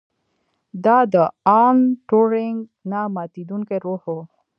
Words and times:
دا 0.85 0.97
د 1.13 1.15
الن 1.61 1.77
ټورینګ 2.07 2.57
نه 2.91 2.99
ماتیدونکی 3.15 3.77
روح 3.85 4.03
و 4.13 4.15